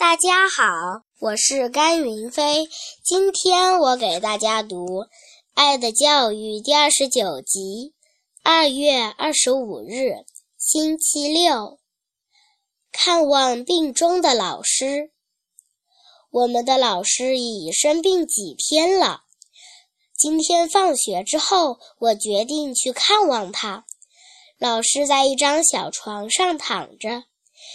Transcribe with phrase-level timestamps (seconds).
[0.00, 2.70] 大家好，我是甘云飞。
[3.04, 5.02] 今天我给大家读
[5.52, 7.92] 《爱的教育》第二十九集。
[8.42, 10.24] 二月二十五日，
[10.56, 11.78] 星期六，
[12.90, 15.10] 看望病中的老师。
[16.30, 19.24] 我们的老师已生病几天了。
[20.16, 23.84] 今天放学之后，我决定去看望他。
[24.58, 27.24] 老师在一张小床上躺着，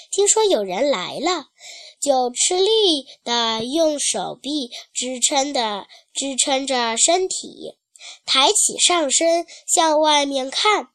[0.10, 1.50] 听说有人来了。
[2.00, 7.78] 就吃力地用手臂支撑的支撑着身体，
[8.26, 10.90] 抬起上身向外面看，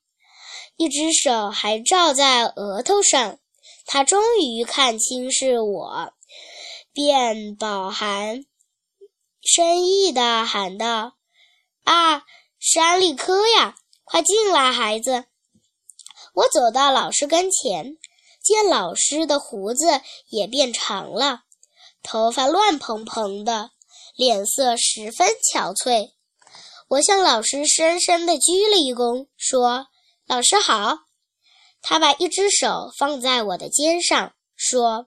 [0.76, 3.38] 一只手还罩在额头上。
[3.86, 6.12] 他终于看清是我，
[6.92, 8.44] 便饱含
[9.42, 11.16] 深意地喊道
[11.82, 12.22] ：“啊，
[12.60, 13.74] 是安利科呀！
[14.04, 15.24] 快进来，孩子。”
[16.34, 17.96] 我走到老师跟前。
[18.42, 21.42] 见老师的胡子也变长了，
[22.02, 23.70] 头发乱蓬蓬的，
[24.16, 26.12] 脸色十分憔悴。
[26.88, 29.88] 我向老师深深地鞠了一躬，说
[30.26, 31.00] ：“老师好。”
[31.82, 35.06] 他把一只手放在我的肩上，说：“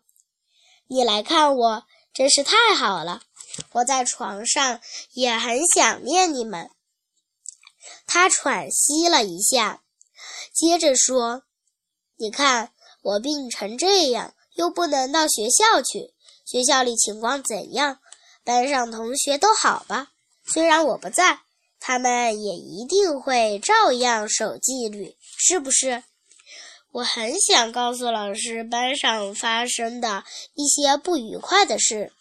[0.88, 3.24] 你来看我，真是太好了。
[3.74, 4.80] 我在床上
[5.14, 6.70] 也很想念你们。”
[8.06, 9.84] 他喘息了一下，
[10.54, 11.44] 接着说
[12.18, 12.72] ：“你看。”
[13.04, 16.14] 我病成这样，又不能到学校去。
[16.46, 18.00] 学校里情况怎样？
[18.44, 20.08] 班上同学都好吧？
[20.46, 21.40] 虽然我不在，
[21.80, 26.04] 他们也一定会照样守纪律，是不是？
[26.92, 30.24] 我很想告诉老师班上发生的
[30.54, 32.12] 一些不愉快的事，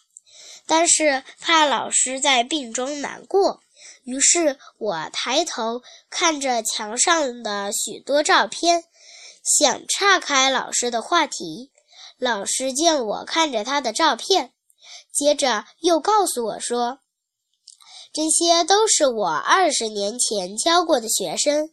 [0.65, 3.61] 但是怕老师在病中难过，
[4.03, 8.85] 于是我抬头看着墙上的许多照片。
[9.43, 11.71] 想岔开老师的话题，
[12.17, 14.53] 老师见我看着他的照片，
[15.11, 16.99] 接着又告诉我说
[18.13, 21.71] ：“这些都是我二十年前教过的学生，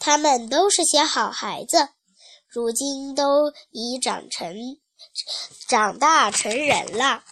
[0.00, 1.90] 他们都是些好孩子，
[2.48, 4.56] 如今都已长成、
[5.68, 7.22] 长大成人了。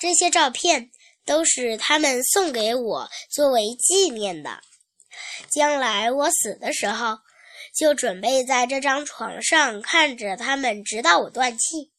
[0.00, 0.90] 这些照片
[1.26, 4.60] 都是他们送给我作为纪念的，
[5.50, 7.18] 将来我死的时候。”
[7.74, 11.92] 就准备在这张床上看着他们，直到我断气。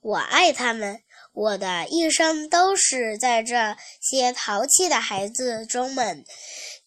[0.00, 1.02] 我爱他们，
[1.32, 6.24] 我的一生都是在这些淘气的孩子中们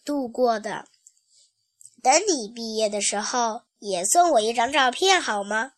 [0.05, 0.85] 度过的。
[2.01, 5.73] 等你毕业的时候，也送我一张照片好吗？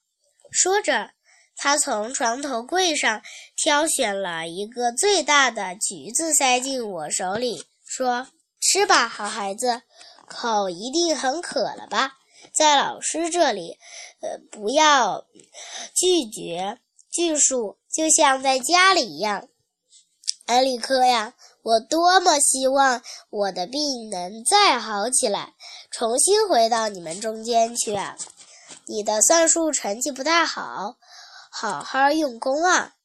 [0.51, 1.11] 说着，
[1.55, 3.21] 他从床头柜上
[3.55, 8.27] 挑选了一个最大的橘子，塞进我手里，说
[8.61, 9.81] ：“吃吧，好孩子，
[10.27, 12.13] 口一定很渴了吧？”
[12.51, 13.77] 在老师这里，
[14.21, 15.25] 呃，不要
[15.93, 16.79] 拒绝
[17.11, 19.47] 拒数，就像在家里一样。
[20.45, 25.53] 安利科呀，我多么希望我的病能再好起来，
[25.89, 28.17] 重新回到你们中间去啊！
[28.85, 30.97] 你的算术成绩不太好，
[31.49, 32.95] 好好用功啊！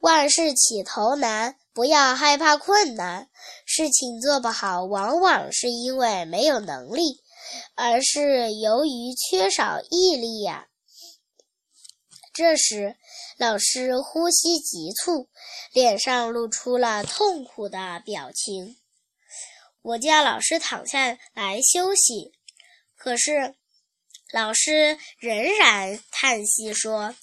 [0.00, 3.28] 万事起头难，不要害怕困难。
[3.64, 7.22] 事情做不好，往往是因为没有能力。
[7.74, 10.68] 而是由于缺少毅力呀。
[12.32, 12.96] 这时，
[13.38, 15.28] 老师呼吸急促，
[15.72, 18.76] 脸上露出了痛苦的表情。
[19.82, 22.32] 我叫老师躺下来休息，
[22.96, 23.54] 可是
[24.32, 27.14] 老师仍然叹息说：“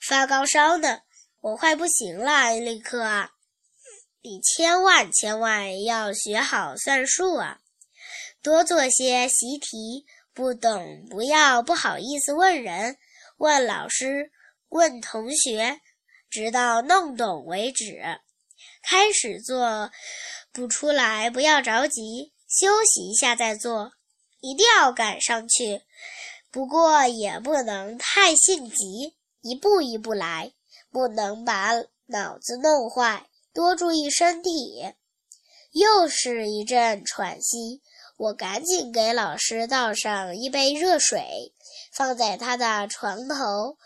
[0.00, 1.02] 发高烧呢，
[1.40, 3.30] 我快不行了，立刻啊，
[4.22, 7.60] 你千万千万要学好算术啊！”
[8.42, 12.96] 多做些习题，不懂不要不好意思问人，
[13.38, 14.30] 问老师，
[14.68, 15.80] 问同学，
[16.30, 18.00] 直到弄懂为止。
[18.82, 19.90] 开始做
[20.52, 23.92] 不出来不要着急，休息一下再做，
[24.40, 25.82] 一定要赶上去。
[26.50, 30.52] 不过也不能太性急，一步一步来，
[30.90, 31.72] 不能把
[32.06, 34.94] 脑子弄坏，多注意身体。
[35.72, 37.82] 又是一阵喘息。
[38.18, 41.54] 我赶紧给老师倒上一杯热水，
[41.92, 43.78] 放在他的床头。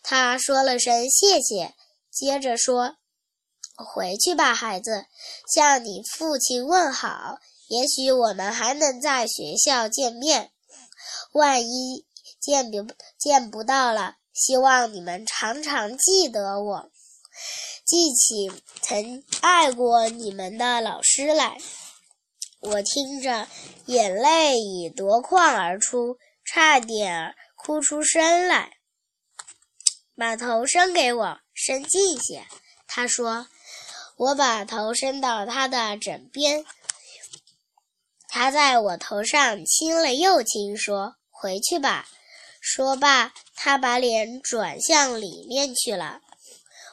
[0.00, 1.74] 他说了声谢谢，
[2.08, 2.94] 接着说
[3.74, 5.06] ：“回去吧，孩子，
[5.52, 7.40] 向你父亲问好。
[7.66, 10.52] 也许我们还能在学校见面。
[11.32, 12.06] 万一
[12.40, 16.90] 见不见不到了，希望你们常常记得我，
[17.84, 18.52] 记起
[18.82, 21.58] 曾爱过你们的老师来。”
[22.60, 23.48] 我听着，
[23.86, 28.72] 眼泪已夺眶而出，差点哭出声来。
[30.14, 32.44] 把头伸给我，伸近些。”
[32.86, 33.46] 他说
[34.16, 36.64] ：“我把头伸到他的枕边，
[38.28, 42.06] 他在我头上亲了又亲，说：‘回去吧。’
[42.60, 46.20] 说罢，他把脸转向里面去了。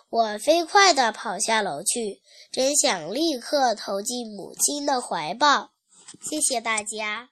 [0.10, 2.22] 我飞快地跑下楼去，
[2.52, 5.72] 真想立刻投进母亲的怀抱。
[6.22, 7.30] 谢谢大家。